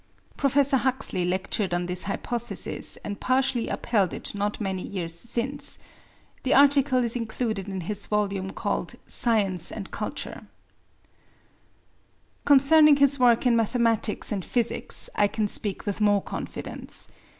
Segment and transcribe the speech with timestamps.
[0.35, 5.77] Professor Huxley lectured on this hypothesis and partially upheld it not many years since.
[6.41, 10.47] The article is included in his volume called Science and Culture.
[12.45, 17.11] Concerning his work in mathematics and physics I can speak with more confidence.